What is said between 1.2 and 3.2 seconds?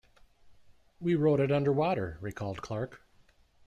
it underwater," recalled Clarke.